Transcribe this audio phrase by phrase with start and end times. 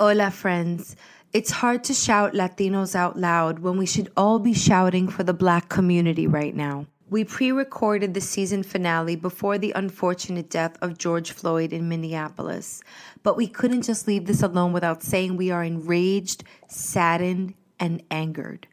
[0.00, 0.96] Hola, friends.
[1.34, 5.34] It's hard to shout Latinos out loud when we should all be shouting for the
[5.34, 6.86] black community right now.
[7.10, 12.82] We pre recorded the season finale before the unfortunate death of George Floyd in Minneapolis,
[13.22, 18.66] but we couldn't just leave this alone without saying we are enraged, saddened, and angered.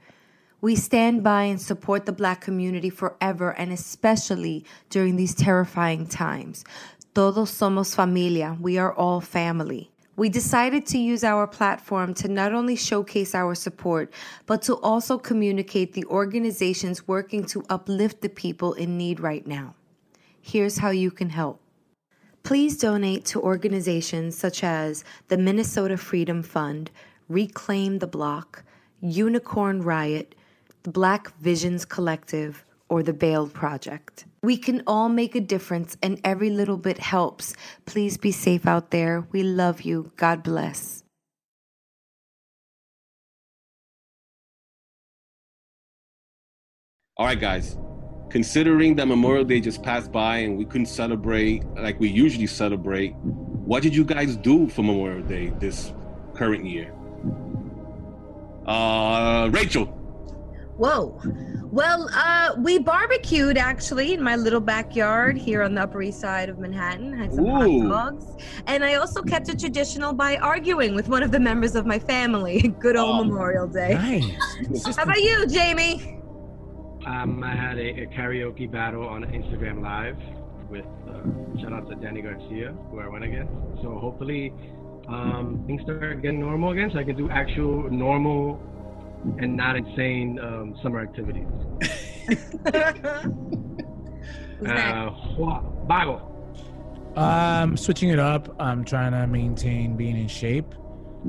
[0.62, 6.64] We stand by and support the black community forever and especially during these terrifying times.
[7.14, 8.58] Todos somos familia.
[8.60, 9.89] We are all family.
[10.20, 14.12] We decided to use our platform to not only showcase our support,
[14.48, 19.76] but to also communicate the organizations working to uplift the people in need right now.
[20.42, 21.62] Here's how you can help.
[22.44, 26.92] Please donate to organizations such as the Minnesota Freedom Fund,
[27.30, 28.66] Reclaim the Block,
[29.00, 30.36] Unicorn Riot,
[30.84, 34.26] the Black Visions Collective, or the Bail Project.
[34.42, 37.54] We can all make a difference, and every little bit helps.
[37.86, 39.28] Please be safe out there.
[39.32, 40.12] We love you.
[40.16, 41.04] God bless.
[47.18, 47.78] All right, guys.
[48.30, 53.14] Considering that Memorial Day just passed by and we couldn't celebrate like we usually celebrate,
[53.66, 55.92] what did you guys do for Memorial Day this
[56.34, 56.94] current year?
[58.66, 59.99] Uh, Rachel.
[60.80, 61.20] Whoa.
[61.72, 66.48] Well, uh, we barbecued actually in my little backyard here on the Upper East Side
[66.48, 67.12] of Manhattan.
[67.12, 67.90] Had some Ooh.
[67.90, 68.26] hot dogs.
[68.66, 72.00] And I also kept it traditional by arguing with one of the members of my
[72.00, 72.70] family.
[72.80, 73.94] Good old Oh, Memorial Day.
[73.94, 74.96] Nice.
[74.98, 76.22] How about you, Jamie?
[77.06, 80.18] Um, I had a, a karaoke battle on Instagram Live
[80.70, 83.52] with uh, shout out to Danny Garcia, who I went against.
[83.82, 84.54] So hopefully
[85.10, 88.62] um, things start getting normal again, so I can do actual normal
[89.40, 91.48] and not insane um, summer activities.
[92.28, 93.06] Who's next?
[94.66, 96.22] Uh, Hua- Bago.
[97.18, 98.56] Um, switching it up.
[98.62, 100.74] I'm trying to maintain being in shape,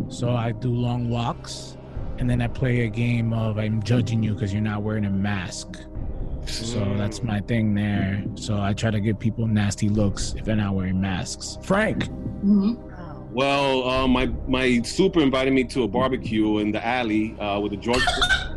[0.09, 1.77] so I do long walks,
[2.19, 5.11] and then I play a game of I'm judging you because you're not wearing a
[5.11, 5.77] mask.
[6.47, 8.25] So that's my thing there.
[8.35, 11.59] So I try to give people nasty looks if they're not wearing masks.
[11.63, 12.09] Frank,
[13.33, 17.71] Well, uh, my my super invited me to a barbecue in the alley uh, with
[17.73, 18.03] the George.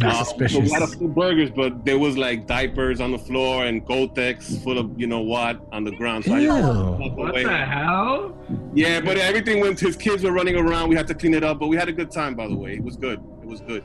[0.00, 0.70] not Uh, suspicious.
[0.70, 4.62] A lot of food burgers, but there was like diapers on the floor and Gotex
[4.64, 6.24] full of you know what on the ground.
[6.24, 6.48] So Ew.
[6.48, 7.44] walked What away.
[7.44, 8.34] the hell?
[8.74, 9.78] Yeah, but everything went.
[9.78, 10.88] His kids were running around.
[10.88, 12.34] We had to clean it up, but we had a good time.
[12.34, 13.20] By the way, it was good.
[13.42, 13.84] It was good.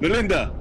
[0.00, 0.52] Melinda,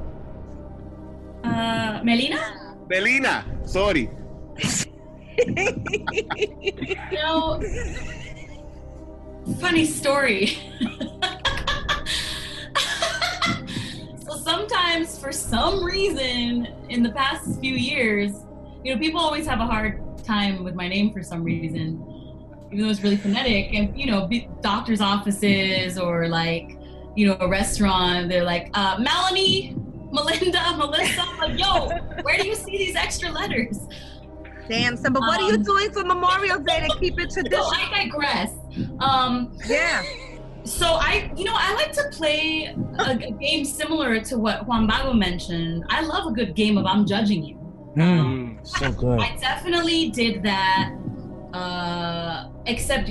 [1.44, 2.42] Uh, Melina?
[2.90, 4.10] Melina, sorry.
[5.42, 7.60] You know,
[9.60, 10.58] funny story.
[14.26, 18.32] so sometimes, for some reason, in the past few years,
[18.84, 22.04] you know, people always have a hard time with my name for some reason,
[22.72, 23.74] even though it's really phonetic.
[23.74, 24.30] And you know,
[24.62, 26.78] doctors' offices or like,
[27.16, 29.76] you know, a restaurant, they're like, uh, Melanie,
[30.12, 31.22] Melinda, Melissa.
[31.22, 31.90] I'm like, yo,
[32.24, 33.80] where do you see these extra letters?
[34.68, 37.66] Damn, but what are you Um, doing for Memorial Day to keep it So traditional?
[37.74, 38.54] I digress.
[39.00, 40.04] Um, Yeah.
[40.64, 44.88] so I, you know, I like to play a, a game similar to what Juan
[44.88, 45.84] Bago mentioned.
[45.90, 47.58] I love a good game of I'm judging you.
[47.98, 49.20] Mm, so good.
[49.20, 50.94] I definitely did that.
[51.54, 53.10] Uh, except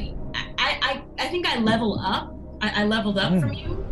[0.59, 2.35] I, I, I think I level up.
[2.63, 3.41] I, I leveled up Mm.
[3.41, 3.87] from you.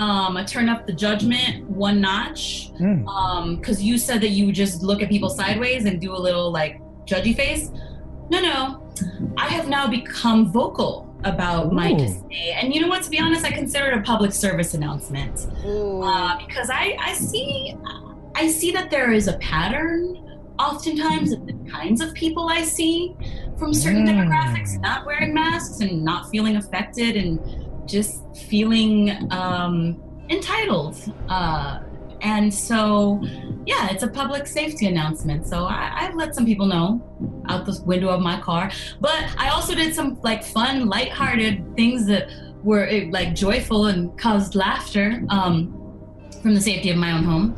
[0.00, 2.72] Um, I turned up the judgment one notch.
[2.80, 3.06] Mm.
[3.06, 6.18] Um, because you said that you would just look at people sideways and do a
[6.18, 7.70] little like judgy face.
[8.30, 8.83] No, no.
[9.36, 11.96] I have now become vocal about my Ooh.
[11.98, 12.50] Disney.
[12.52, 13.02] And you know what?
[13.04, 17.74] To be honest, I consider it a public service announcement uh, because I, I see
[18.34, 20.20] I see that there is a pattern
[20.58, 23.16] oftentimes of the kinds of people I see
[23.58, 24.10] from certain Mm.
[24.28, 27.40] demographics not wearing masks and not feeling affected and
[27.88, 30.00] just feeling um,
[30.30, 30.96] entitled.
[31.28, 31.80] Uh,
[32.24, 33.20] and so,
[33.66, 35.46] yeah, it's a public safety announcement.
[35.46, 37.02] So I, I've let some people know
[37.50, 38.70] out the window of my car.
[38.98, 42.30] But I also did some like fun, lighthearted things that
[42.62, 47.56] were eh, like joyful and caused laughter um, from the safety of my own home.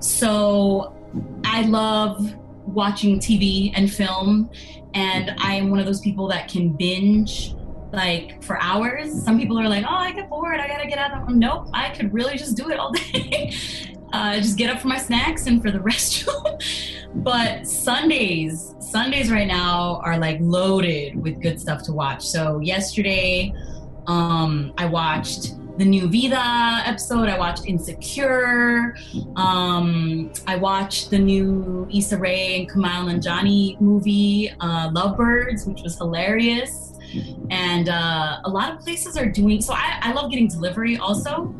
[0.00, 0.96] So
[1.44, 2.34] I love
[2.66, 4.50] watching TV and film,
[4.94, 7.54] and I am one of those people that can binge
[7.92, 9.22] like for hours.
[9.22, 10.58] Some people are like, "Oh, I get bored.
[10.58, 13.52] I gotta get out." of Nope, I could really just do it all day.
[14.12, 16.62] Uh, just get up for my snacks and for the restroom.
[17.16, 22.26] but Sundays, Sundays right now are like loaded with good stuff to watch.
[22.26, 23.52] So yesterday,
[24.06, 27.28] um, I watched the new Vida episode.
[27.28, 28.96] I watched Insecure.
[29.36, 35.96] Um, I watched the new Issa Rae and Kumail Nanjiani movie, uh, Lovebirds, which was
[35.96, 36.94] hilarious.
[37.50, 39.72] And uh, a lot of places are doing so.
[39.72, 41.54] I, I love getting delivery also.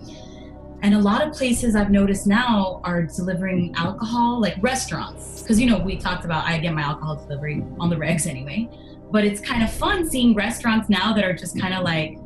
[0.83, 5.43] And a lot of places I've noticed now are delivering alcohol, like restaurants.
[5.43, 8.69] Because, you know, we talked about I get my alcohol delivery on the regs anyway.
[9.11, 12.19] But it's kind of fun seeing restaurants now that are just kind of like,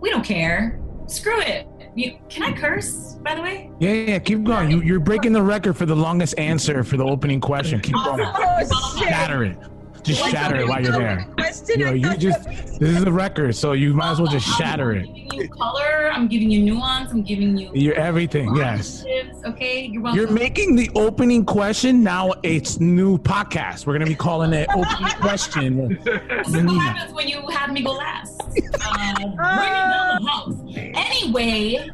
[0.00, 0.80] we don't care.
[1.06, 1.66] Screw it.
[1.94, 3.70] You, can I curse, by the way?
[3.80, 4.70] Yeah, yeah, keep going.
[4.70, 7.80] You, you're breaking the record for the longest answer for the opening question.
[7.80, 8.20] Keep going.
[8.24, 9.08] Oh, shit.
[9.08, 9.58] Shatter it.
[10.02, 11.26] Just shatter it while you're there.
[11.36, 14.46] Question, You know, you just this is a record, so you might as well just
[14.58, 15.14] shatter I'm shatter it.
[15.14, 16.10] giving you color.
[16.12, 17.10] I'm giving you nuance.
[17.12, 17.70] I'm giving you.
[17.74, 18.54] You're everything.
[18.56, 19.04] Yes.
[19.44, 20.18] Okay, you're welcome.
[20.18, 22.32] You're making the opening question now.
[22.42, 23.86] It's new podcast.
[23.86, 25.98] We're gonna be calling it opening question.
[26.04, 28.40] This is what happens when you have me go last.
[28.82, 30.56] Uh, down the house.
[30.76, 31.88] Anyway,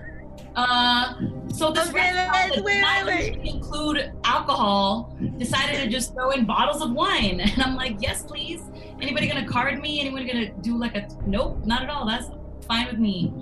[0.57, 1.15] uh,
[1.57, 6.31] so this Okay, restaurant wait, that wait, not wait, include alcohol decided to just throw
[6.31, 8.63] in bottles of wine, and I'm like, yes, please.
[9.01, 10.01] Anybody gonna card me?
[10.01, 11.65] Anyone gonna do like a nope?
[11.65, 12.07] Not at all.
[12.07, 12.29] That's
[12.67, 13.33] fine with me.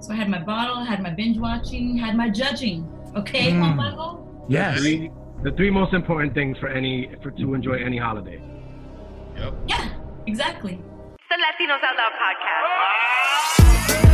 [0.00, 2.86] So I had my bottle, had my binge watching, had my judging.
[3.16, 3.60] Okay, Mm.
[3.60, 4.44] Juan Pablo?
[4.48, 4.78] Yes.
[4.80, 5.10] Three,
[5.42, 8.40] the three most important things for any for to enjoy any holiday.
[9.36, 9.54] Yep.
[9.66, 9.88] Yeah,
[10.26, 10.80] exactly.
[11.30, 14.13] The Latinos Out Loud podcast.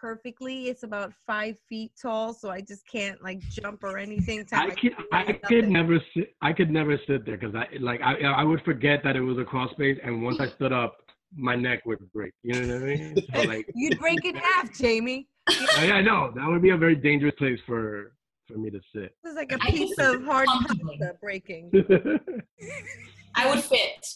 [0.00, 0.68] perfectly.
[0.68, 4.44] It's about five feet tall, so I just can't like jump or anything.
[4.46, 5.40] Tap I my could feet, I nothing.
[5.48, 9.02] could never sit I could never sit there because I like I I would forget
[9.04, 10.96] that it was a cross space and once I stood up
[11.36, 12.32] my neck would break.
[12.42, 13.16] You know what I mean?
[13.34, 15.28] So like You'd break in half, Jamie.
[15.48, 18.12] I, I know that would be a very dangerous place for
[18.48, 19.14] for me to sit.
[19.22, 20.98] This is like a I can piece of hard comfortably.
[20.98, 21.70] pasta breaking.
[23.36, 24.06] I would fit.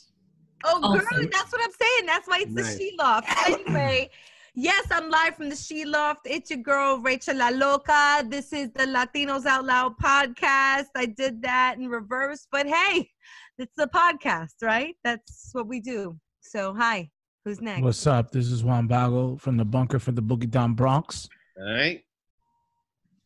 [0.67, 2.07] Oh, girl, that's what I'm saying.
[2.07, 2.75] That's why it's Nice.
[2.75, 3.29] the She Loft.
[3.49, 4.11] Anyway,
[4.55, 6.21] yes, I'm live from the She Loft.
[6.25, 8.25] It's your girl, Rachel La Loca.
[8.29, 10.87] This is the Latinos Out Loud podcast.
[10.95, 13.11] I did that in reverse, but hey,
[13.59, 14.95] it's a podcast, right?
[15.05, 16.17] That's what we do.
[16.41, 17.11] So, hi,
[17.45, 17.83] who's next?
[17.83, 18.31] What's up?
[18.31, 21.29] This is Juan Bago from the bunker for the Boogie Down Bronx.
[21.59, 22.03] All right.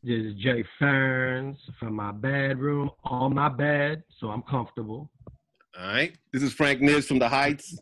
[0.03, 5.11] This is Jay Ferns from my bedroom on my bed, so I'm comfortable.
[5.79, 6.17] All right.
[6.33, 7.79] This is Frank Niz from the Heights.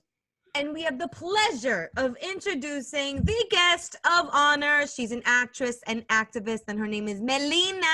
[0.57, 4.87] And we have the pleasure of introducing the guest of honor.
[4.87, 7.87] She's an actress and activist, and her name is Melina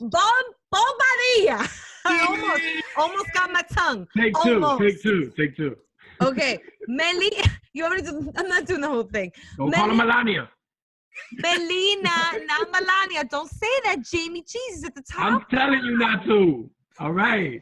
[0.00, 1.68] Bob Bobadilla.
[2.06, 2.62] I almost,
[2.96, 4.08] almost got my tongue.
[4.16, 4.80] Take two, Almost.
[4.80, 5.76] take two, take two.
[6.22, 6.58] Okay,
[6.88, 7.30] Meli,
[7.74, 8.32] you to do?
[8.34, 9.30] I'm not doing the whole thing.
[9.58, 10.48] Don't call her Melania.
[11.34, 12.10] Melina,
[12.46, 13.24] not Melania.
[13.28, 13.98] Don't say that.
[14.10, 15.20] Jamie Cheese is at the top.
[15.20, 16.70] I'm telling you not to.
[16.98, 17.60] All right.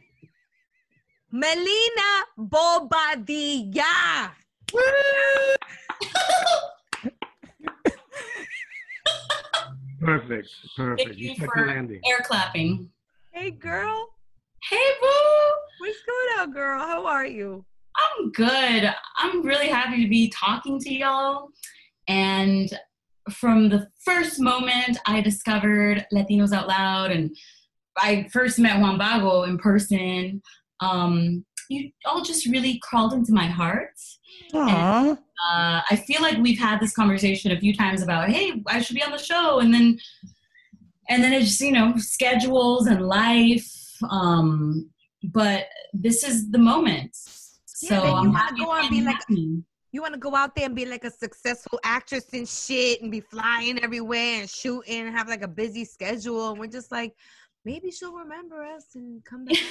[1.29, 4.31] Melina Bobadilla.
[9.99, 10.49] Perfect.
[10.75, 11.07] Perfect.
[11.09, 12.01] Thank you You for landing.
[12.07, 12.89] air clapping.
[13.31, 14.09] Hey, girl.
[14.69, 15.07] Hey, boo!
[15.79, 16.79] What's going on, girl?
[16.79, 17.65] How are you?
[17.97, 18.93] I'm good.
[19.17, 21.49] I'm really happy to be talking to y'all.
[22.07, 22.69] And
[23.31, 27.35] from the first moment I discovered Latinos Out Loud and
[27.97, 30.41] I first met Juan Bago in person,
[30.81, 33.89] um, you all just really crawled into my heart.
[34.53, 35.11] Aw.
[35.11, 38.95] Uh, I feel like we've had this conversation a few times about, hey, I should
[38.95, 39.99] be on the show, and then,
[41.09, 43.69] and then it's you know schedules and life.
[44.09, 44.89] Um,
[45.23, 47.11] but this is the moment.
[47.65, 49.65] So Yeah, then you I'm wanna happy go and be like- happening.
[49.91, 53.09] You want to go out there and be like a successful actress and shit and
[53.09, 56.49] be flying everywhere and shooting and have like a busy schedule.
[56.51, 57.15] And we're just like,
[57.65, 59.57] maybe she'll remember us and come back.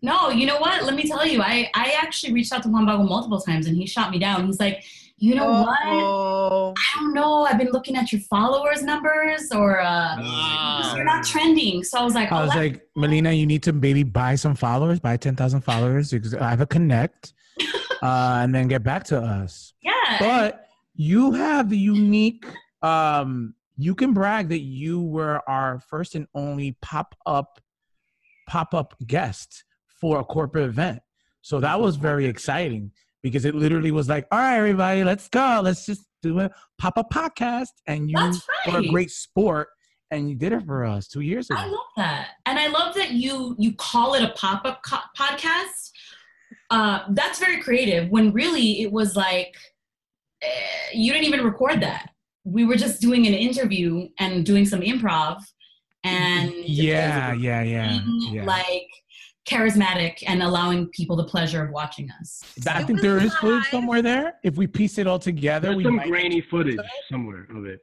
[0.00, 0.84] No, you know what?
[0.84, 3.76] Let me tell you, I, I actually reached out to Juan Bago multiple times and
[3.76, 4.46] he shot me down.
[4.46, 4.84] He's like,
[5.16, 5.78] you know what?
[5.86, 7.42] Oh, I don't know.
[7.42, 11.82] I've been looking at your followers numbers or uh, you're not trending.
[11.82, 14.36] So I was like, I oh, was that- like, Melina, you need to maybe buy
[14.36, 17.32] some followers, buy 10,000 followers because I have a connect,
[18.02, 19.72] uh, and then get back to us.
[19.82, 20.18] yeah.
[20.20, 22.46] But you have the unique,
[22.82, 27.60] um, you can brag that you were our first and only pop up,
[28.48, 31.00] pop up guest for a corporate event.
[31.42, 32.90] So that was very exciting
[33.22, 35.60] because it literally was like, all right, everybody, let's go.
[35.62, 37.68] Let's just do a pop up podcast.
[37.86, 39.68] And you That's were a great sport
[40.10, 41.60] and you did it for us two years ago.
[41.60, 44.98] I love that, and I love that you you call it a pop up co-
[45.16, 45.90] podcast.
[46.70, 48.08] Uh, that's very creative.
[48.10, 49.54] When really it was like
[50.42, 50.48] eh,
[50.94, 52.10] you didn't even record that.
[52.52, 55.36] We were just doing an interview and doing some improv,
[56.04, 58.00] and Yeah, yeah, yeah,
[58.32, 58.44] yeah.
[58.44, 58.88] like
[59.48, 62.42] charismatic and allowing people the pleasure of watching us.
[62.68, 64.34] I It think was there is footage somewhere there.
[64.42, 66.08] If we piece it all together, There's we some might.
[66.08, 66.78] grainy footage
[67.10, 67.80] somewhere of it.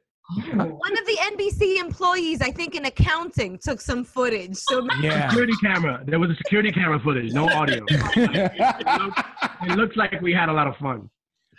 [0.58, 4.56] Oh, one of the NBC employees, I think in accounting, took some footage.
[4.56, 5.28] So Yeah.
[5.28, 6.02] Security camera.
[6.04, 7.84] There was a security camera footage, no audio.
[7.90, 9.22] it, looks,
[9.62, 11.08] it looks like we had a lot of fun.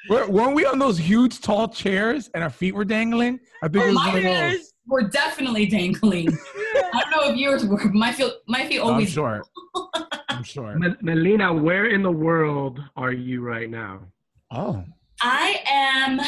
[0.10, 3.40] Were- Weren't we on those huge tall chairs and our feet were dangling?
[3.64, 4.74] I think it was one of those.
[4.86, 6.30] We're definitely dangling.
[6.94, 7.78] I don't know if yours were.
[7.92, 9.18] My feet, my feet always.
[9.18, 9.44] I'm always.
[9.44, 10.04] sure.
[10.30, 10.80] I'm sure.
[11.02, 14.00] Melina, where in the world are you right now?
[14.52, 14.84] Oh.
[15.22, 16.22] I am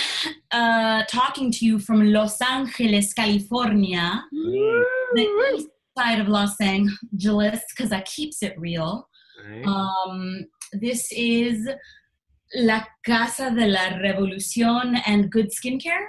[0.51, 7.91] uh, talking to you from Los Angeles, California, the east side of Los Angeles, because
[7.91, 9.07] I keeps it real.
[9.47, 9.63] Right?
[9.65, 11.69] Um, this is
[12.55, 16.05] La Casa de la Revolución and Good Skincare.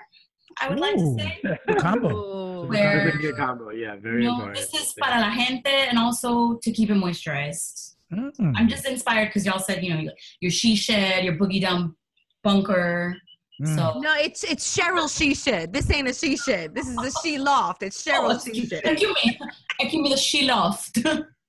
[0.61, 1.41] I would like to say.
[1.67, 2.09] The combo.
[2.09, 2.67] Oh.
[2.67, 3.71] Where- Very good combo.
[3.71, 4.57] Yeah, very No, important.
[4.59, 7.95] this is para la gente and also to keep it moisturized.
[8.13, 8.55] Mm.
[8.57, 11.95] I'm just inspired because y'all said, you know, your she shed, your boogie down
[12.43, 13.17] bunker.
[13.63, 13.77] Mm.
[13.77, 15.73] So No, it's it's Cheryl She Shed.
[15.73, 16.75] This ain't a She Shed.
[16.75, 17.83] This is a She Loft.
[17.83, 18.83] It's Oh, Cheryl excuse- She Shed.
[18.85, 19.39] excuse me.
[19.79, 20.99] Excuse me, the she loft.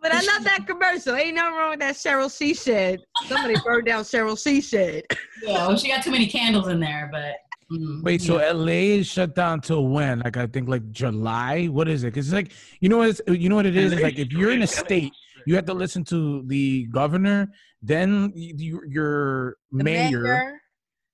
[0.00, 1.14] But I love that commercial.
[1.14, 3.00] Ain't nothing wrong with that Cheryl She Shed.
[3.26, 5.04] Somebody burned down Cheryl She Shed.
[5.42, 7.34] yeah, well, she got too many candles in there, but.
[7.70, 8.36] mm, Wait, so.
[8.36, 10.20] LA is shut down till when?
[10.20, 11.66] Like I think like July.
[11.66, 12.08] What is it?
[12.08, 13.92] Because it's like you know what it's, you know what it is.
[13.92, 15.12] It's like if you're in a state,
[15.46, 17.50] you have to listen to the governor.
[17.82, 20.60] Then you, you, your The mayor,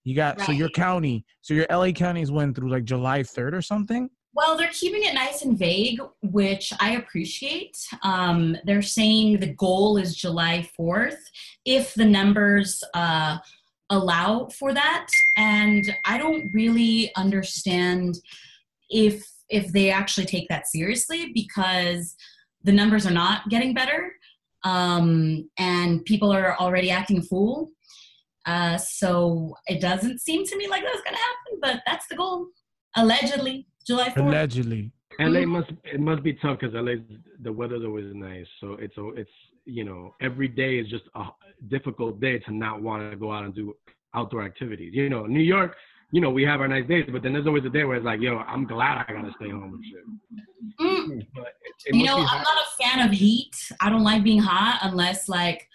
[0.05, 1.25] You got so your county.
[1.40, 4.11] So your LA counties went through like July third or something.
[4.37, 7.75] Well, they're keeping it nice and vague, which I appreciate.
[8.02, 11.16] Um, they're saying the goal is July 4th
[11.64, 13.38] if the numbers uh,
[13.88, 15.07] allow for that.
[15.38, 18.19] And I don't really understand
[18.90, 22.14] if if they actually take that seriously because
[22.62, 24.12] the numbers are not getting better
[24.64, 27.71] um, and people are already acting a fool.
[28.45, 32.16] Uh, so it doesn't seem to me like that's going to happen, but that's the
[32.16, 32.49] goal.
[32.97, 34.16] Allegedly, July 4th.
[34.26, 34.93] Allegedly.
[35.19, 35.49] LA Mhm.
[35.49, 36.97] must it must be tough because LA
[37.40, 39.31] the weather's always nice, so it's a- it's
[39.64, 41.25] you know every day is just a
[41.69, 43.75] difficult day to not want to go out and do
[44.14, 44.93] outdoor activities.
[44.95, 45.75] You know, New York,
[46.12, 48.05] you know we have our nice days, but then there's always a day where it's
[48.05, 50.05] like, yo, I'm glad I gotta stay home and shit.
[50.81, 53.55] Mm, But it, it you know, I'm not a fan of heat.
[53.81, 55.66] I don't like being hot unless like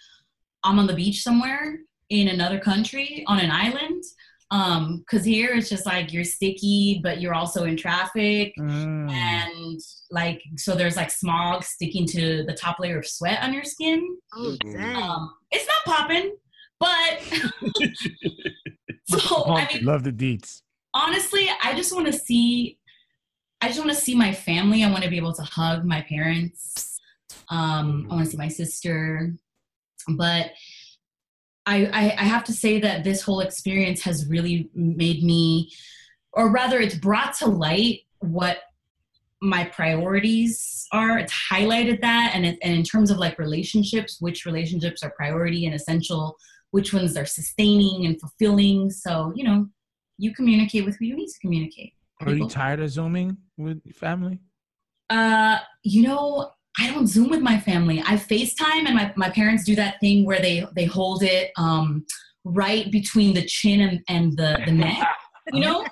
[0.62, 4.04] I'm on the beach somewhere in another country on an island.
[4.52, 8.52] Um, cause here it's just like you're sticky, but you're also in traffic.
[8.58, 9.10] Mm.
[9.10, 9.80] And
[10.10, 14.06] like, so there's like smog sticking to the top layer of sweat on your skin.
[14.34, 14.72] Oh, Mhm.
[14.74, 14.96] dang.
[15.02, 16.36] Um, it's not popping,
[16.78, 17.20] but
[19.08, 20.62] so I mean, Love the deets.
[20.94, 22.78] honestly, I just want to see.
[23.62, 24.82] I just want to see my family.
[24.84, 26.98] I want to be able to hug my parents.
[27.48, 29.34] Um, I want to see my sister,
[30.08, 30.50] but
[31.66, 35.70] I, I I have to say that this whole experience has really made me,
[36.32, 38.58] or rather, it's brought to light what
[39.40, 41.18] my priorities are.
[41.18, 45.66] It's highlighted that, and it, and in terms of like relationships, which relationships are priority
[45.66, 46.36] and essential,
[46.70, 48.90] which ones are sustaining and fulfilling.
[48.90, 49.66] So you know,
[50.18, 51.94] you communicate with who you need to communicate.
[52.20, 54.40] Are you tired of zooming with your family?
[55.10, 58.00] Uh, you know, I don't Zoom with my family.
[58.00, 62.04] I FaceTime, and my, my parents do that thing where they they hold it um,
[62.44, 65.06] right between the chin and, and the, the neck.
[65.52, 65.84] You know,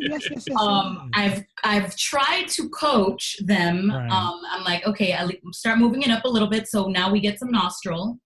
[0.00, 0.60] yes, yes, yes.
[0.60, 3.90] um, I've I've tried to coach them.
[3.90, 4.10] Right.
[4.10, 6.68] Um, I'm like, okay, I'll start moving it up a little bit.
[6.68, 8.18] So now we get some nostril.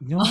[0.00, 0.22] No,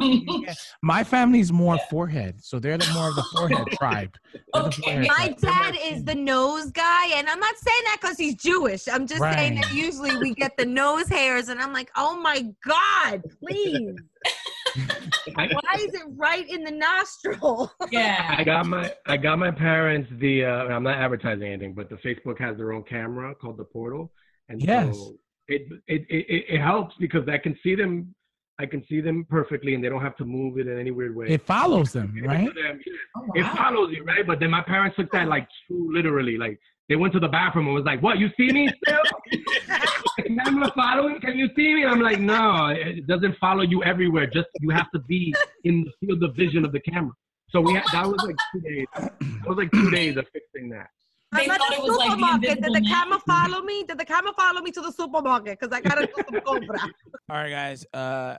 [0.02, 0.54] yeah.
[0.82, 4.14] My family's more forehead, so they're the more of the forehead tribe.
[4.34, 4.82] They're the Okay.
[4.82, 5.74] forehead My tribe.
[5.74, 8.88] dad is the nose guy, and I'm not saying that because he's Jewish.
[8.88, 12.46] I'm just saying that usually we get the nose hairs, and I'm like, oh my
[12.66, 13.94] God, please.
[15.34, 17.72] Why is it right in the nostril?
[17.90, 18.34] yeah.
[18.38, 21.96] I got my I got my parents the uh, I'm not advertising anything, but the
[21.96, 24.12] Facebook has their own camera called the Portal,
[24.48, 24.94] and Yes.
[24.96, 25.14] so
[25.48, 28.14] it, it it it it helps because I can see them.
[28.60, 31.16] I can see them perfectly, and they don't have to move it in any weird
[31.16, 31.26] way.
[31.28, 32.44] It follows them, Give it right?
[32.54, 32.92] them, yeah.
[33.16, 34.26] Oh, It follows you, right?
[34.26, 36.36] But then my parents took that like too literally.
[36.36, 38.18] Like they went to the bathroom and was like, "What?
[38.18, 39.02] You see me still?
[40.18, 41.20] the camera following?
[41.22, 44.26] Can you see me?" And I'm like, "No, it doesn't follow you everywhere.
[44.26, 47.12] Just you have to be in the field of vision of the camera."
[47.48, 48.86] So we had, that was like two days.
[48.94, 50.88] That was like two days of fixing that.
[51.32, 52.40] They I'm at thought the it was like the supermarket.
[52.42, 52.90] Did invisible the man.
[52.92, 53.84] camera follow me?
[53.84, 55.58] Did the camera follow me to the supermarket?
[55.60, 56.78] Because I gotta do some compra.
[57.28, 57.86] All right, guys.
[57.94, 58.36] Uh,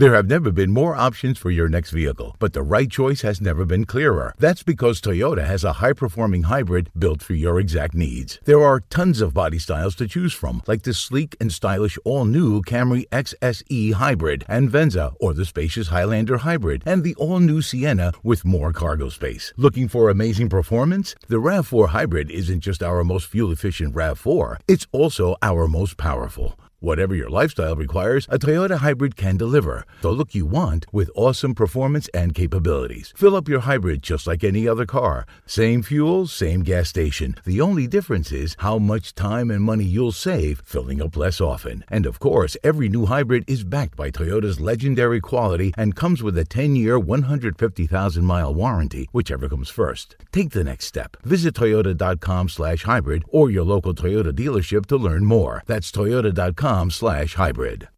[0.00, 3.38] There have never been more options for your next vehicle, but the right choice has
[3.38, 4.34] never been clearer.
[4.38, 8.38] That's because Toyota has a high performing hybrid built for your exact needs.
[8.46, 12.24] There are tons of body styles to choose from, like the sleek and stylish all
[12.24, 17.60] new Camry XSE Hybrid and Venza, or the spacious Highlander Hybrid, and the all new
[17.60, 19.52] Sienna with more cargo space.
[19.58, 21.14] Looking for amazing performance?
[21.28, 26.56] The RAV4 Hybrid isn't just our most fuel efficient RAV4, it's also our most powerful.
[26.82, 29.84] Whatever your lifestyle requires, a Toyota hybrid can deliver.
[30.00, 33.12] The look you want with awesome performance and capabilities.
[33.14, 35.26] Fill up your hybrid just like any other car.
[35.44, 37.36] Same fuel, same gas station.
[37.44, 41.84] The only difference is how much time and money you'll save filling up less often.
[41.90, 46.38] And of course, every new hybrid is backed by Toyota's legendary quality and comes with
[46.38, 50.16] a 10-year, 150,000-mile warranty, whichever comes first.
[50.32, 51.18] Take the next step.
[51.24, 55.62] Visit toyota.com slash hybrid or your local Toyota dealership to learn more.
[55.66, 57.88] That's toyota.com slash hybrid.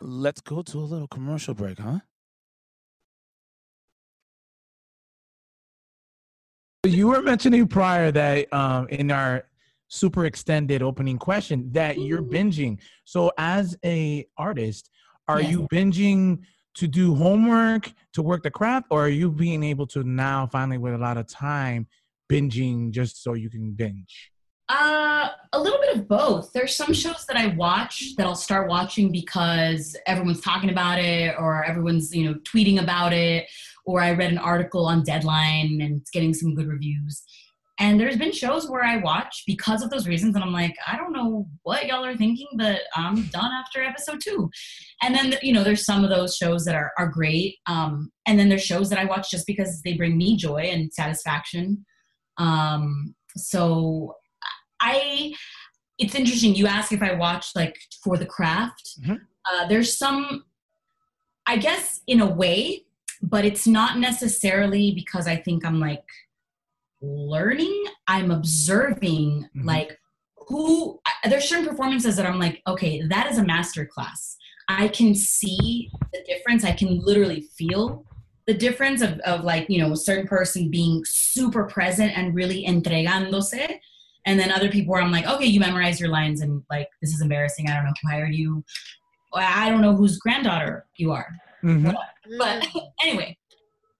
[0.00, 2.00] let's go to a little commercial break, huh?
[6.84, 9.44] You were mentioning prior that um, in our
[9.86, 12.78] super extended opening question that you're binging.
[13.04, 14.90] So, as a artist,
[15.28, 15.52] are Yes.
[15.52, 16.40] you binging
[16.74, 20.78] to do homework to work the craft, or are you being able to now finally
[20.78, 21.86] with a lot of time
[22.28, 24.31] binging just so you can binge?
[24.72, 26.50] Uh, a little bit of both.
[26.54, 31.34] There's some shows that I watch that I'll start watching because everyone's talking about it
[31.38, 33.46] or everyone's, you know, tweeting about it
[33.84, 37.22] or I read an article on Deadline and it's getting some good reviews.
[37.78, 40.96] And there's been shows where I watch because of those reasons and I'm like, I
[40.96, 44.48] don't know what y'all are thinking, but I'm done after episode 2.
[45.02, 47.56] And then you know, there's some of those shows that are are great.
[47.66, 50.90] Um and then there's shows that I watch just because they bring me joy and
[50.94, 51.84] satisfaction.
[52.38, 54.14] Um so
[54.82, 55.34] I
[55.98, 56.54] it's interesting.
[56.54, 58.98] You ask if I watch like for the craft.
[59.06, 59.20] Mhm.
[59.50, 60.44] Uh, there's some,
[61.46, 62.84] I guess, in a way,
[63.22, 66.04] but it's not necessarily because I think I'm like
[67.00, 67.84] learning.
[68.08, 69.64] I'm observing Mhm.
[69.64, 69.98] like
[70.48, 71.00] who.
[71.28, 74.36] There's certain performances that I'm like, okay, that is a master class.
[74.68, 76.64] I can see the difference.
[76.64, 78.04] I can literally feel
[78.46, 82.64] the difference of, of like you know a certain person being super present and really
[82.66, 83.78] entregándose
[84.26, 87.12] and then other people where i'm like okay you memorize your lines and like this
[87.12, 87.68] is embarrassing.
[87.68, 88.64] I don't know who hired you.
[89.34, 91.28] I don't know whose granddaughter you are.
[91.64, 91.94] Mhm.
[92.38, 92.66] but
[93.02, 93.36] anyway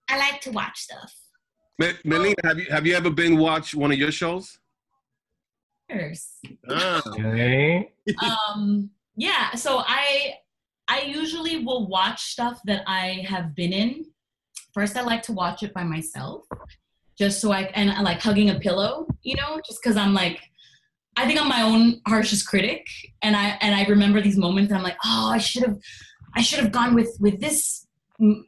[0.09, 1.13] i like to watch stuff.
[1.79, 4.59] Me- Melina, have you have you ever been watch one of your shows?
[5.91, 6.39] Cheers.
[6.69, 7.93] Ah, Okay.
[8.23, 10.35] um yeah so i
[10.89, 14.05] i usually will watch stuff that i have been in.
[14.75, 16.45] First i like to watch it by myself
[17.23, 20.39] just so i and like hugging a pillow you know just because i'm like
[21.17, 22.87] i think i'm my own harshest critic.
[23.23, 25.79] And i and i remember these moments and i'm like oh i should have
[26.35, 27.87] i should have gone with with this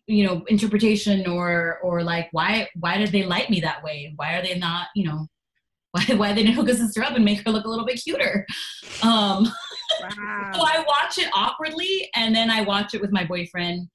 [0.06, 4.12] you know interpretation or or like why why did they like me that way?
[4.16, 5.26] Why are they not you know
[5.92, 8.02] why why they didn't hook a sister up and make her look a little bit
[8.02, 8.46] cuter?
[9.02, 9.46] Um
[10.00, 13.88] so I watch it awkwardly, and then I watch it with my boyfriend,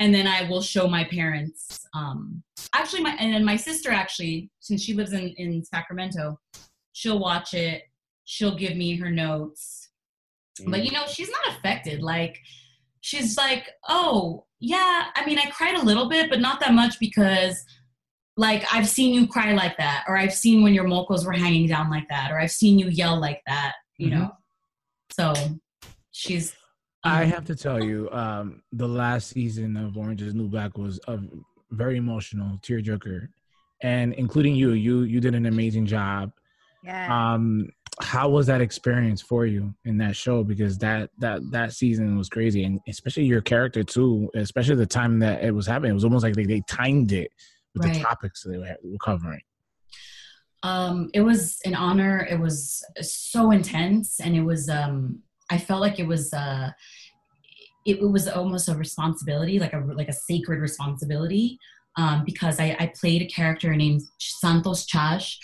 [0.00, 1.86] and then I will show my parents.
[1.94, 2.42] Um,
[2.74, 6.40] actually, my and then my sister actually, since she lives in in Sacramento,
[6.92, 7.82] she'll watch it.
[8.24, 9.90] She'll give me her notes,
[10.66, 12.00] but you know she's not affected.
[12.00, 12.38] Like
[13.02, 16.98] she's like, oh yeah, I mean I cried a little bit, but not that much
[16.98, 17.62] because
[18.36, 21.66] like I've seen you cry like that, or I've seen when your mocos were hanging
[21.68, 24.12] down like that, or I've seen you yell like that, you Mhm.
[24.12, 24.30] know.
[25.10, 25.34] So
[26.12, 26.54] she's
[27.02, 30.76] I um, have to tell you, um, the last season of Orange is New Black
[30.76, 31.18] was a
[31.70, 33.28] very emotional, tearjerker,
[33.82, 36.32] and including you, you you did an amazing job.
[36.84, 37.08] Yeah.
[37.34, 37.70] Um,
[38.02, 40.42] how was that experience for you in that show?
[40.44, 44.30] Because that that that season was crazy, and especially your character too.
[44.34, 47.30] Especially the time that it was happening, it was almost like they, they timed it
[47.74, 49.40] with the topics they were, were covering.
[50.62, 55.80] um it was an honor it was so intense and it was um i felt
[55.80, 56.70] like it was uh
[57.86, 61.58] it, was almost a responsibility like a like a sacred responsibility
[61.96, 65.36] um because i i played a character named santos chash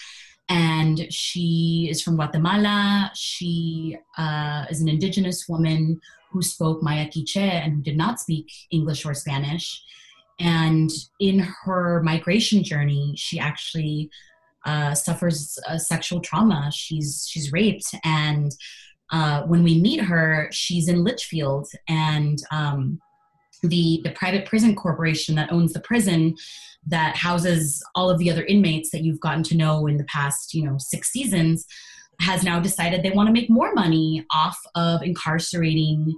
[0.49, 7.37] and she is from guatemala she uh is an indigenous woman who spoke maya quiche
[7.37, 9.83] and who did not speak english or spanish
[10.39, 14.11] and in her migration journey she actually
[14.67, 16.71] uh, suffers uh, sexual trauma.
[16.73, 18.51] She's she's raped, and
[19.11, 23.01] uh, when we meet her, she's in Litchfield, and um,
[23.63, 26.35] the the private prison corporation that owns the prison
[26.87, 30.55] that houses all of the other inmates that you've gotten to know in the past,
[30.55, 31.67] you know, six seasons,
[32.21, 36.15] has now decided they want to make more money off of incarcerating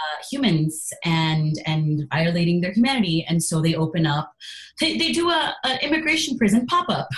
[0.00, 3.24] uh, humans and and violating their humanity.
[3.28, 4.32] And so they open up
[4.80, 7.08] they, they do a an immigration prison pop-up.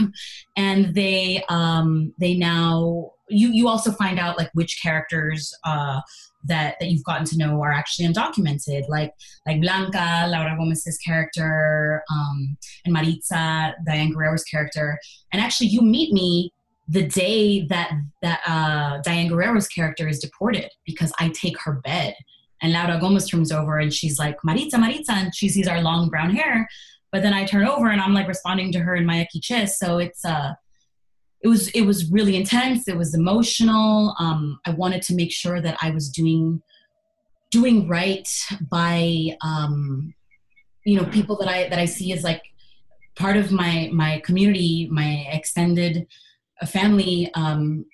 [0.56, 6.00] And they um they now you you also find out like which characters uh
[6.44, 8.88] that that you've gotten to know are actually undocumented.
[8.88, 9.12] Like
[9.46, 14.98] like blanca laura gomez's character um and maritza diane guerrero's character.
[15.32, 16.52] And actually you meet me
[16.88, 22.14] the day that that uh diane guerrero's character is deported because i take her bed
[22.62, 26.08] and Laura Gomez turns over and she's like, Maritza, Maritza, and she sees our long
[26.08, 26.68] brown hair.
[27.10, 29.68] But then I turn over and I'm like responding to her in Maya Quiche.
[29.68, 30.54] So it's uh
[31.42, 32.86] it was it was really intense.
[32.86, 34.14] It was emotional.
[34.18, 36.62] Um, I wanted to make sure that I was doing
[37.50, 38.28] doing right
[38.70, 40.14] by um,
[40.84, 42.42] you know people that I that I see as like
[43.16, 46.06] part of my my community, my extended
[46.60, 47.86] uh, family, um,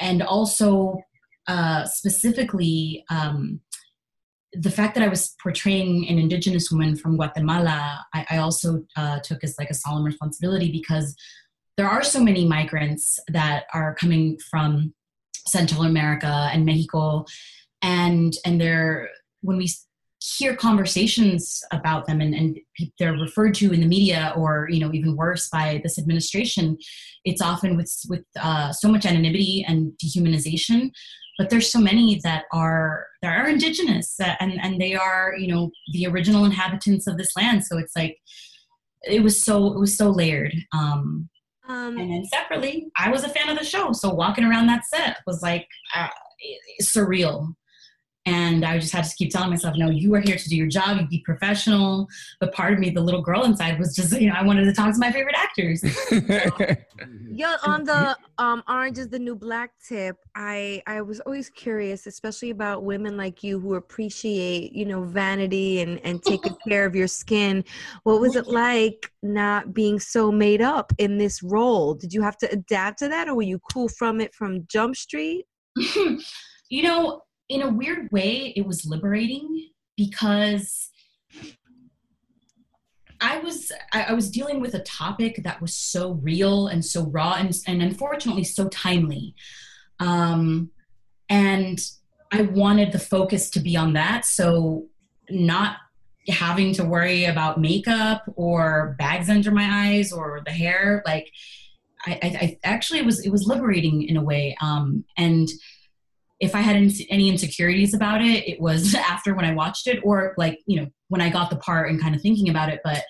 [0.00, 0.98] and also
[1.46, 3.60] uh, specifically um,
[4.54, 9.20] the fact that I was portraying an indigenous woman from Guatemala, I, I also uh,
[9.20, 11.14] took as like a solemn responsibility because
[11.76, 14.94] there are so many migrants that are coming from
[15.46, 17.24] Central America and Mexico,
[17.82, 19.08] and and they're
[19.40, 19.68] when we
[20.36, 22.58] hear conversations about them and, and
[22.98, 26.78] they're referred to in the media or you know even worse by this administration
[27.26, 30.90] it's often with with uh, so much anonymity and dehumanization
[31.38, 35.48] but there's so many that are that are indigenous uh, and and they are you
[35.52, 37.64] know the original inhabitants of this land.
[37.64, 38.16] So it's like
[39.02, 40.54] it was so it was so layered.
[40.72, 41.28] Um
[41.68, 43.92] Um, and then separately i was a fan of the show.
[43.92, 45.66] So walking around that set was like
[45.96, 46.08] uh,
[46.82, 47.54] surreal
[48.26, 50.66] and i just had to keep telling myself no you are here to do your
[50.66, 52.08] job you be professional
[52.40, 54.72] but part of me the little girl inside was just you know i wanted to
[54.72, 55.84] talk to my favorite actors
[57.34, 62.06] Yo, on the um Orange is the New Black tip, I I was always curious,
[62.06, 66.94] especially about women like you who appreciate, you know, vanity and and taking care of
[66.94, 67.64] your skin.
[68.04, 71.94] What was it like not being so made up in this role?
[71.94, 74.94] Did you have to adapt to that or were you cool from it from Jump
[74.94, 75.46] Street?
[75.76, 80.90] you know, in a weird way, it was liberating because
[83.20, 87.34] I was I, was dealing with a topic that was so real and so raw
[87.34, 89.34] and, and unfortunately so timely.
[90.00, 90.70] Um,
[91.28, 91.78] and
[92.32, 94.24] I wanted the focus to be on that.
[94.24, 94.88] So
[95.30, 95.76] not
[96.28, 101.30] having to worry about makeup or bags under my eyes or the hair, like
[102.06, 104.56] I, I, I actually it was it was liberating in a way.
[104.60, 105.48] Um, and
[106.40, 110.34] if I had any insecurities about it, it was after when I watched it, or
[110.36, 112.80] like you know when I got the part and kind of thinking about it.
[112.84, 113.04] But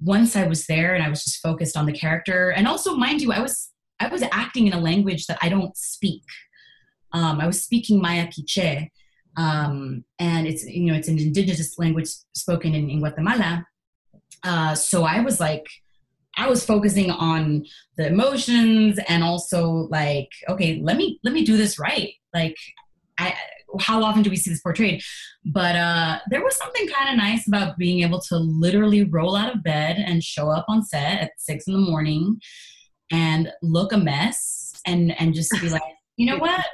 [0.00, 3.20] once I was there and I was just focused on the character, and also mind
[3.20, 6.22] you, I was I was acting in a language that I don't speak.
[7.12, 8.88] Um, I was speaking Maya Quiche,
[9.36, 13.66] um, and it's you know it's an indigenous language spoken in, in Guatemala.
[14.42, 15.66] Uh, so I was like,
[16.36, 21.56] I was focusing on the emotions and also like, okay, let me let me do
[21.56, 22.14] this right.
[22.34, 22.56] Like,
[23.18, 23.34] I
[23.78, 25.02] how often do we see this portrayed?
[25.44, 29.54] But uh, there was something kind of nice about being able to literally roll out
[29.54, 32.40] of bed and show up on set at six in the morning
[33.12, 35.82] and look a mess and and just be like,
[36.16, 36.64] you know what?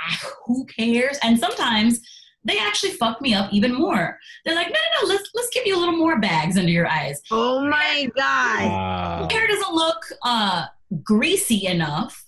[0.00, 1.18] Ah, Who cares?
[1.22, 2.00] And sometimes
[2.44, 4.18] they actually fuck me up even more.
[4.44, 6.86] They're like, no, no, no, let's let's give you a little more bags under your
[6.86, 7.20] eyes.
[7.30, 8.64] Oh my god.
[8.64, 9.28] Wow.
[9.30, 10.66] Hair doesn't look uh,
[11.02, 12.24] greasy enough.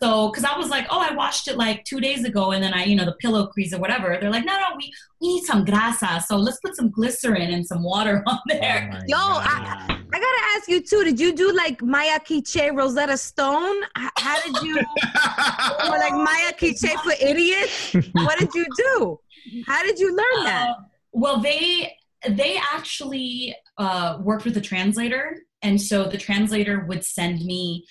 [0.00, 2.72] So, because I was like, oh, I washed it like two days ago, and then
[2.72, 4.16] I, you know, the pillow crease or whatever.
[4.20, 7.66] They're like, no, no, we, we need some grasa, so let's put some glycerin and
[7.66, 8.90] some water on there.
[8.92, 11.02] Oh my Yo, I, I gotta ask you too.
[11.04, 13.82] Did you do like Maya Quiche Rosetta Stone?
[13.94, 14.76] How did you,
[15.84, 17.94] or like Maya Quiche for idiots?
[18.12, 19.20] What did you do?
[19.66, 20.70] How did you learn that?
[20.70, 20.74] Uh,
[21.12, 21.96] well, they
[22.28, 27.84] they actually uh, worked with a translator, and so the translator would send me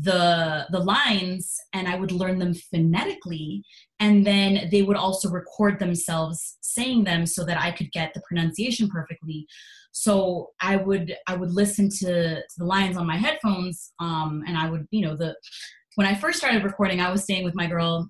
[0.00, 3.64] the the lines, and I would learn them phonetically,
[3.98, 8.22] and then they would also record themselves saying them so that I could get the
[8.28, 9.46] pronunciation perfectly.
[9.92, 14.56] So I would I would listen to, to the lines on my headphones, um, and
[14.56, 15.34] I would you know the
[15.96, 18.08] when I first started recording, I was staying with my girl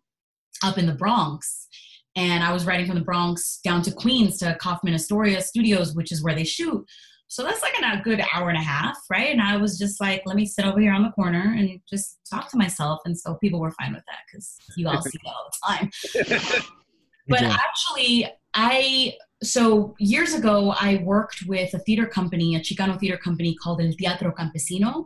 [0.63, 1.69] up in the Bronx
[2.17, 6.11] and I was writing from the Bronx down to Queens to Kaufman Astoria Studios, which
[6.11, 6.85] is where they shoot.
[7.29, 9.31] So that's like a good hour and a half, right?
[9.31, 12.19] And I was just like, let me sit over here on the corner and just
[12.29, 13.01] talk to myself.
[13.05, 16.63] And so people were fine with that because you all see that all the time.
[17.29, 17.57] but Yeah.
[17.61, 23.55] actually, I so years ago I worked with a theater company, a Chicano theater company
[23.63, 25.05] called El Teatro Campesino,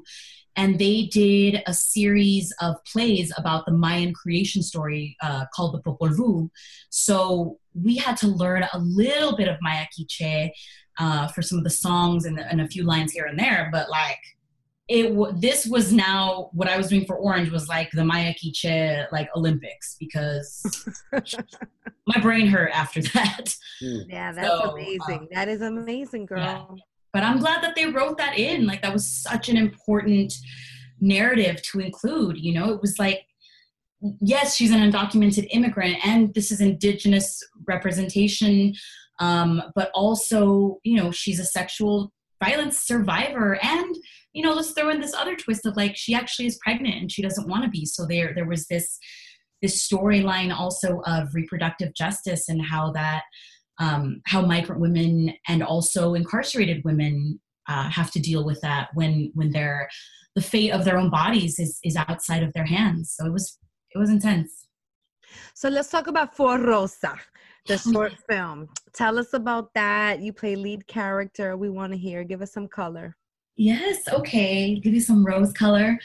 [0.56, 5.80] and they did a series of plays about the Mayan creation story uh, called the
[5.82, 6.50] Popol Vuh.
[6.90, 10.50] So we had to learn a little bit of Maya Quiche
[11.02, 13.86] uh, for some of the songs and, and a few lines here and there, but
[14.00, 14.22] like
[14.88, 18.32] it w- this was now what I was doing for Orange was like the Maya
[18.40, 20.44] Quiche like Olympics because
[22.10, 23.46] my brain hurt after that.
[23.80, 25.22] Yeah, that's So, amazing.
[25.32, 26.40] that is amazing, girl.
[26.40, 26.64] yeah.
[27.14, 28.66] But I'm glad that they wrote that in.
[28.70, 30.32] Like that was such an important
[31.00, 32.34] narrative to include.
[32.38, 33.20] You know, it was like,
[34.20, 37.28] yes, she's an undocumented immigrant, and this is indigenous
[37.68, 38.74] representation,
[39.18, 43.96] um, but also, you know, she's a sexual violence survivor, and
[44.32, 47.12] you know, let's throw in this other twist of like she actually is pregnant and
[47.12, 47.84] she doesn't want to be.
[47.84, 48.98] So there, there was this
[49.60, 53.22] this storyline also of reproductive justice and how that
[53.78, 59.30] um, how migrant women and also incarcerated women uh, have to deal with that when
[59.34, 59.88] when their
[60.34, 63.14] the fate of their own bodies is is outside of their hands.
[63.16, 63.58] So it was
[63.94, 64.66] it was intense.
[65.54, 67.14] So let's talk about For Rosa,
[67.66, 68.68] the short film.
[68.92, 70.20] Tell us about that.
[70.20, 71.56] You play lead character.
[71.56, 72.24] We want to hear.
[72.24, 73.16] Give us some color.
[73.56, 74.76] Yes, okay.
[74.76, 75.98] Give you some rose color.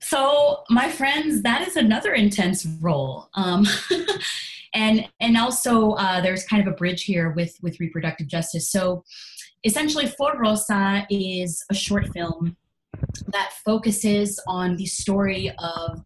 [0.00, 3.28] So, my friends, that is another intense role.
[3.34, 3.66] Um,
[4.74, 8.70] and and also uh, there's kind of a bridge here with with reproductive justice.
[8.70, 9.04] So,
[9.64, 12.56] essentially, For Rosa is a short film
[13.28, 16.02] that focuses on the story of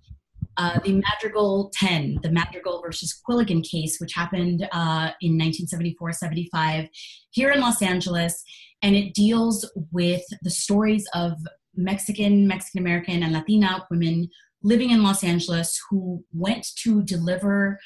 [0.57, 6.89] uh, the Madrigal 10, the Madrigal versus Quilligan case, which happened uh, in 1974 75
[7.31, 8.43] here in Los Angeles.
[8.83, 11.33] And it deals with the stories of
[11.75, 14.29] Mexican, Mexican American, and Latina women
[14.63, 17.79] living in Los Angeles who went to deliver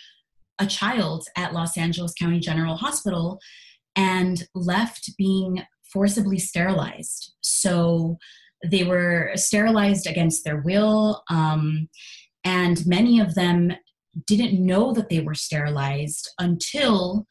[0.59, 3.39] a child at Los Angeles County General Hospital
[3.97, 7.33] and left being forcibly sterilized.
[7.41, 8.19] So
[8.65, 11.23] they were sterilized against their will.
[11.31, 11.89] Um,
[12.49, 13.73] and many of them
[14.27, 17.27] didn't know that they were sterilized until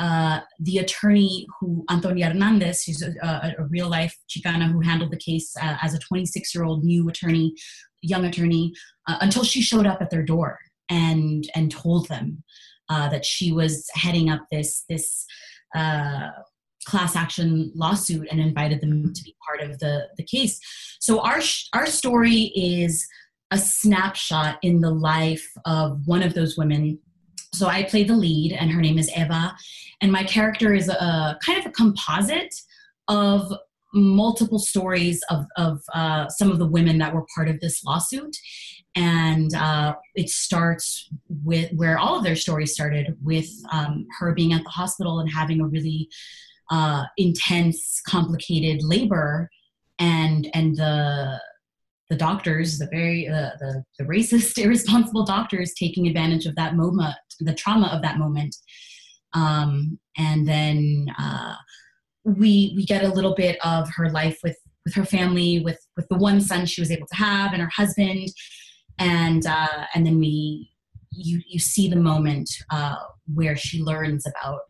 [0.00, 5.12] uh, the attorney who Antonia Hernandez, who's a, a, a real life Chicana who handled
[5.12, 7.54] the case uh, as a 26 year old new attorney,
[8.02, 8.72] young attorney,
[9.08, 12.42] uh, until she showed up at their door and and told them
[12.88, 15.24] uh, that she was heading up this this
[15.74, 16.30] uh,
[16.84, 20.58] class action lawsuit and invited them to be part of the the case.
[21.00, 21.40] So our
[21.74, 23.06] our story is
[23.50, 26.98] a snapshot in the life of one of those women.
[27.54, 29.56] So I play the lead, and her name is Eva,
[30.00, 32.54] and my character is a kind of a composite
[33.08, 33.52] of
[33.94, 38.36] multiple stories of, of uh, some of the women that were part of this lawsuit
[38.98, 41.08] and uh, it starts
[41.44, 45.30] with where all of their stories started with um, her being at the hospital and
[45.30, 46.08] having a really
[46.70, 49.48] uh, intense complicated labor
[50.00, 51.40] and and the
[52.10, 57.14] the doctors the very uh, the, the racist irresponsible doctors taking advantage of that moment
[57.40, 58.56] the trauma of that moment.
[59.34, 61.54] Um, and then uh,
[62.24, 66.08] we we get a little bit of her life with with her family with with
[66.08, 68.28] the one son she was able to have and her husband.
[68.98, 70.70] And uh, and then we
[71.10, 72.96] you you see the moment uh,
[73.32, 74.60] where she learns about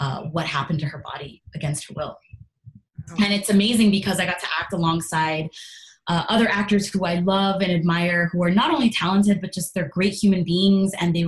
[0.00, 2.16] uh, what happened to her body against her will.
[3.22, 5.48] And it's amazing because i got to act alongside
[6.08, 9.74] uh, other actors who i love and admire who are not only talented but just
[9.74, 11.26] they're great human beings and they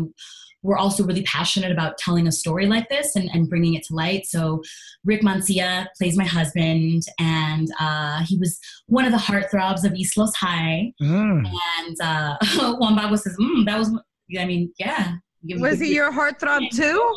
[0.62, 3.94] we're also really passionate about telling a story like this and, and bringing it to
[3.94, 4.26] light.
[4.26, 4.62] So
[5.04, 10.16] Rick Mancia plays my husband, and uh, he was one of the heartthrobs of East
[10.16, 10.92] Los High.
[11.00, 11.50] Mm.
[11.78, 12.36] And uh,
[12.78, 13.90] Juan Bago says, mm, "That was,
[14.38, 17.14] I mean, yeah." Was he your heartthrob too?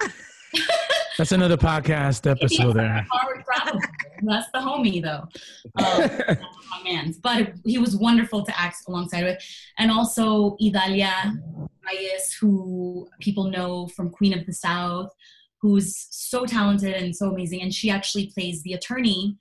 [1.18, 3.06] That's another podcast episode there.
[4.22, 5.26] That's the homie, though.
[5.78, 6.38] Um,
[6.70, 7.18] my man's.
[7.18, 9.38] But he was wonderful to act alongside with.
[9.78, 11.34] And also Idalia
[11.84, 15.10] Reyes, who people know from Queen of the South,
[15.60, 17.62] who's so talented and so amazing.
[17.62, 19.36] And she actually plays the attorney.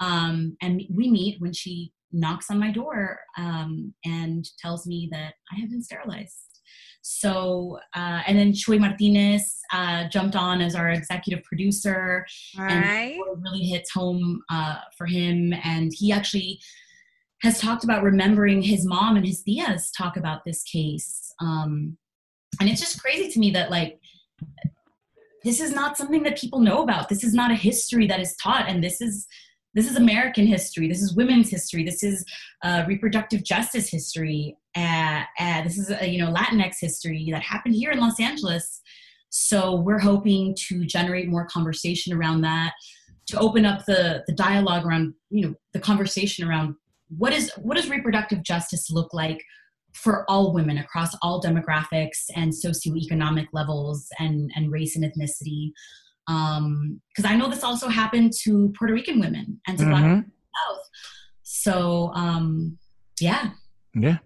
[0.00, 5.34] Um, and we meet when she knocks on my door um, and tells me that
[5.52, 6.47] I have been sterilized.
[7.02, 12.26] So, uh, and then Chuy Martinez uh, jumped on as our executive producer.
[12.58, 13.14] All and right.
[13.14, 15.54] it really hits home uh, for him.
[15.64, 16.60] And he actually
[17.42, 21.32] has talked about remembering his mom and his tias talk about this case.
[21.40, 21.96] Um,
[22.60, 24.00] and it's just crazy to me that, like,
[25.44, 27.08] this is not something that people know about.
[27.08, 28.68] This is not a history that is taught.
[28.68, 29.26] And this is
[29.74, 30.88] this is American history.
[30.88, 31.84] This is women's history.
[31.84, 32.24] This is
[32.62, 34.56] uh, reproductive justice history.
[34.76, 38.80] Uh, uh, this is uh, you know Latinx history that happened here in Los Angeles.
[39.30, 42.72] So we're hoping to generate more conversation around that,
[43.28, 46.74] to open up the the dialogue around you know the conversation around
[47.08, 49.42] what is what does reproductive justice look like
[49.94, 55.72] for all women across all demographics and socioeconomic levels and and race and ethnicity
[56.28, 60.08] because I know this also happened to Puerto Rican women and to Black Mhm.
[60.08, 60.32] women
[60.68, 60.80] South.
[61.42, 62.78] So, um,
[63.20, 63.50] yeah.
[63.94, 64.18] Yeah.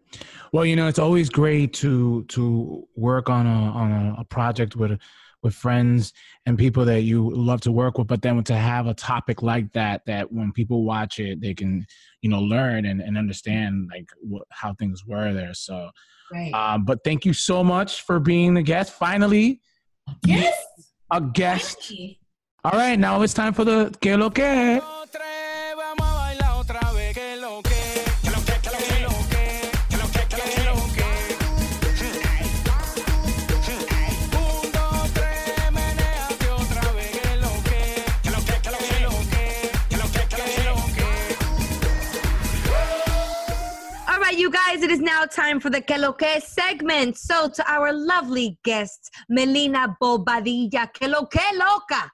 [0.52, 4.74] Well, you know, it's always great to to work on a on a, a project
[4.76, 4.98] with
[5.42, 6.12] with friends
[6.46, 9.72] and people that you love to work with, but then to have a topic like
[9.72, 11.84] that, that when people watch it, they can,
[12.20, 15.52] you know, learn and, and understand like what, how things were there.
[15.52, 15.90] So,
[16.32, 16.52] Right.
[16.54, 18.92] um, but thank you so much for being the guest.
[18.92, 19.60] Finally,
[20.24, 20.54] yes.
[21.12, 21.92] A guest.
[22.64, 24.80] All right, now it's time for the que lo que.
[44.82, 47.16] It is now time for the Que Lo Que segment.
[47.16, 52.10] So, to our lovely guest, Melinna Bobadilla, Que Lo Que Loca.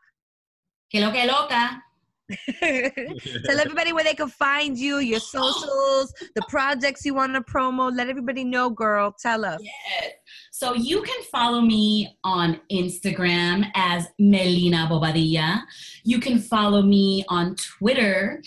[0.91, 1.83] Que lo que loca.
[2.61, 7.95] Tell everybody where they can find you, your socials, the projects you want to promo.
[7.95, 9.15] Let everybody know, girl.
[9.21, 9.61] Tell us.
[9.63, 10.13] Yes.
[10.51, 15.63] So you can follow me on Instagram as Melinna Bobadilla.
[16.05, 18.43] You can follow me on Twitter,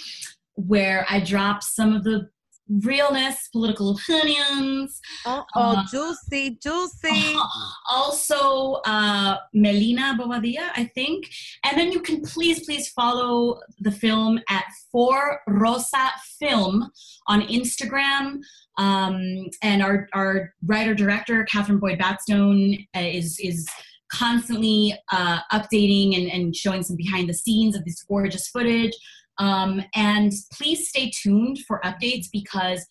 [0.55, 2.29] where I drop some of the
[2.69, 5.00] realness, political opinions.
[5.26, 7.36] Oh, oh Uh, juicy, juicy.
[7.89, 11.30] also uh, Melinna Bobadilla, I think.
[11.65, 16.89] And then you can please, please follow the film at For Rosa Film
[17.28, 18.39] on Instagram.
[18.78, 23.67] Um, and our, our writer director, Catherine Boyd Batstone, uh, is is
[24.12, 28.93] constantly uh, updating and, and showing some behind the scenes of this gorgeous footage.
[29.41, 32.86] Um, and please stay tuned for updates because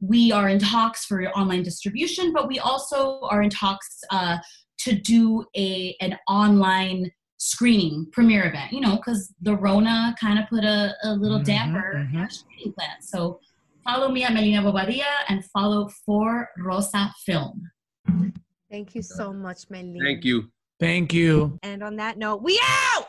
[0.00, 4.38] we are in talks for online distribution, but we also are in talks uh,
[4.78, 8.72] to do a an online screening premiere event.
[8.72, 12.20] You know, because the Rona kind of put a, a little Mhm, damper in mhm.
[12.20, 13.02] our screening plan.
[13.02, 13.40] So
[13.84, 17.68] follow me at Melinna Bobadilla and follow for Rosa Film.
[18.70, 20.04] Thank you so much, Melinna.
[20.04, 20.50] Thank you.
[20.78, 21.58] Thank you.
[21.64, 23.08] And on that note, we out.